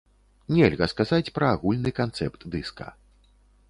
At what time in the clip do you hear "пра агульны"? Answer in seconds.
1.37-1.95